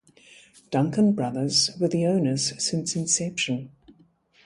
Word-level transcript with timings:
Duncan 0.71 1.13
Brothers 1.13 1.77
were 1.79 1.87
the 1.87 2.07
owners 2.07 2.53
since 2.57 2.95
inception. 2.95 3.69